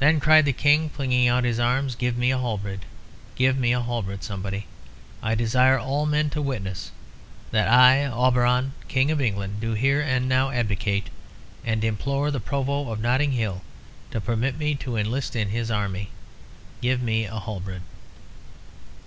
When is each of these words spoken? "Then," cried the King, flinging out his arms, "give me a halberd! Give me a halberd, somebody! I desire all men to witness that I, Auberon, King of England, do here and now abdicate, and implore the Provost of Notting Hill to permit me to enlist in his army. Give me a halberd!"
"Then," 0.00 0.20
cried 0.20 0.44
the 0.44 0.52
King, 0.52 0.90
flinging 0.90 1.26
out 1.26 1.44
his 1.44 1.58
arms, 1.58 1.94
"give 1.94 2.14
me 2.14 2.30
a 2.30 2.36
halberd! 2.36 2.84
Give 3.36 3.56
me 3.56 3.72
a 3.72 3.80
halberd, 3.80 4.22
somebody! 4.22 4.66
I 5.22 5.34
desire 5.34 5.78
all 5.78 6.04
men 6.04 6.28
to 6.36 6.42
witness 6.42 6.90
that 7.50 7.66
I, 7.66 8.04
Auberon, 8.04 8.72
King 8.88 9.10
of 9.10 9.18
England, 9.18 9.58
do 9.58 9.72
here 9.72 10.02
and 10.02 10.28
now 10.28 10.50
abdicate, 10.50 11.08
and 11.64 11.82
implore 11.82 12.30
the 12.30 12.38
Provost 12.38 12.90
of 12.90 13.00
Notting 13.00 13.32
Hill 13.32 13.62
to 14.10 14.20
permit 14.20 14.58
me 14.58 14.74
to 14.74 14.98
enlist 14.98 15.34
in 15.34 15.48
his 15.48 15.70
army. 15.70 16.10
Give 16.82 17.00
me 17.00 17.24
a 17.24 17.38
halberd!" 17.40 17.80